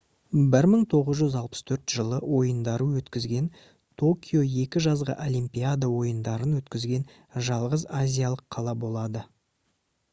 1964 0.37 1.91
жылы 1.97 2.17
ойындарды 2.37 3.01
өткізген 3.03 3.49
токио 4.03 4.41
2 4.55 4.81
жазғы 4.89 5.17
олимпиада 5.29 5.91
ойындарын 6.01 6.57
өткізген 6.63 7.07
жалғыз 7.51 7.89
азиялық 8.05 8.45
қала 8.57 8.79
болады 8.85 9.27